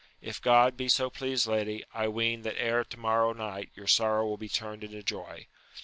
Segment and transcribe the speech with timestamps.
[0.19, 4.25] If God be so pleased lady, I ween that ere to morrow night your sorrow
[4.25, 5.45] will be turned into joy.